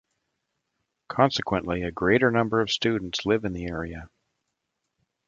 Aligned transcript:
Consequently 1.09 1.83
a 1.83 1.91
great 1.91 2.23
number 2.23 2.59
of 2.59 2.71
students 2.71 3.23
live 3.23 3.45
in 3.45 3.53
the 3.53 3.67
area. 3.67 4.09